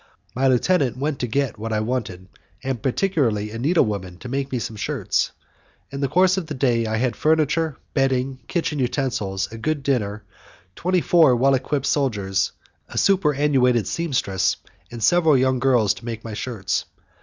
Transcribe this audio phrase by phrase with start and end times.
[0.33, 2.27] My lieutenant went to get what I wanted,
[2.63, 5.31] and particularly a needlewoman to make me some shirts.
[5.91, 10.23] In the course of the day I had furniture, bedding, kitchen utensils, a good dinner,
[10.75, 12.51] twenty four well equipped soldiers,
[12.89, 14.55] a super annuated sempstress
[14.91, 16.85] and several young girls to make my shirts.